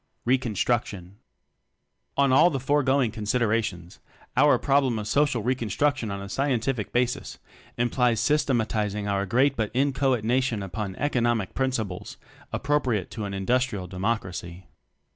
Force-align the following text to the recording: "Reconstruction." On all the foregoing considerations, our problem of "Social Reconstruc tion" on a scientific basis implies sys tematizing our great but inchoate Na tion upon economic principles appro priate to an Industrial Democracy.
"Reconstruction." 0.25 1.17
On 2.17 2.31
all 2.31 2.49
the 2.49 2.59
foregoing 2.59 3.11
considerations, 3.11 3.99
our 4.35 4.57
problem 4.57 4.97
of 4.97 5.07
"Social 5.07 5.43
Reconstruc 5.43 5.97
tion" 5.97 6.09
on 6.09 6.23
a 6.23 6.27
scientific 6.27 6.91
basis 6.91 7.37
implies 7.77 8.19
sys 8.19 8.47
tematizing 8.47 9.07
our 9.07 9.27
great 9.27 9.55
but 9.55 9.69
inchoate 9.75 10.23
Na 10.23 10.39
tion 10.39 10.63
upon 10.63 10.95
economic 10.95 11.53
principles 11.53 12.17
appro 12.51 12.81
priate 12.83 13.11
to 13.11 13.25
an 13.25 13.35
Industrial 13.35 13.85
Democracy. 13.85 14.65